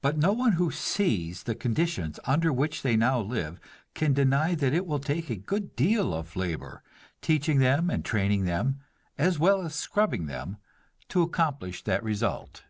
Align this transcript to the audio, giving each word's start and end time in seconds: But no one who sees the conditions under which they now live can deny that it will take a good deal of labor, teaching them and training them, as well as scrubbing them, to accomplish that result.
But 0.00 0.16
no 0.16 0.32
one 0.32 0.52
who 0.52 0.70
sees 0.70 1.42
the 1.42 1.56
conditions 1.56 2.20
under 2.24 2.52
which 2.52 2.82
they 2.82 2.94
now 2.96 3.18
live 3.18 3.58
can 3.94 4.12
deny 4.12 4.54
that 4.54 4.72
it 4.72 4.86
will 4.86 5.00
take 5.00 5.28
a 5.28 5.34
good 5.34 5.74
deal 5.74 6.14
of 6.14 6.36
labor, 6.36 6.84
teaching 7.20 7.58
them 7.58 7.90
and 7.90 8.04
training 8.04 8.44
them, 8.44 8.78
as 9.18 9.40
well 9.40 9.60
as 9.62 9.74
scrubbing 9.74 10.26
them, 10.26 10.58
to 11.08 11.22
accomplish 11.22 11.82
that 11.82 12.04
result. 12.04 12.62